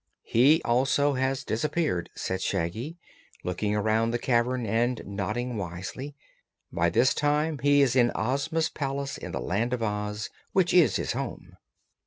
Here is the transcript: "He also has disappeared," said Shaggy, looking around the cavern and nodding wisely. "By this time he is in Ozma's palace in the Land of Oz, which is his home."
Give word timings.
"He 0.23 0.63
also 0.63 1.13
has 1.13 1.43
disappeared," 1.43 2.09
said 2.15 2.41
Shaggy, 2.41 2.97
looking 3.43 3.75
around 3.75 4.09
the 4.09 4.17
cavern 4.17 4.65
and 4.65 4.99
nodding 5.05 5.57
wisely. 5.57 6.15
"By 6.73 6.89
this 6.89 7.13
time 7.13 7.59
he 7.59 7.83
is 7.83 7.95
in 7.95 8.11
Ozma's 8.15 8.69
palace 8.69 9.15
in 9.15 9.31
the 9.31 9.39
Land 9.39 9.73
of 9.73 9.83
Oz, 9.83 10.31
which 10.53 10.73
is 10.73 10.95
his 10.95 11.11
home." 11.11 11.55